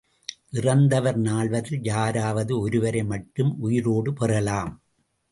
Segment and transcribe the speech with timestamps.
[0.49, 4.81] இறந்தவர் நால்வரில் யாராவது ஒருவரை மட்டும் உயிரோடு பெறலாம்.